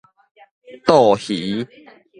[0.83, 1.63] 蠹魚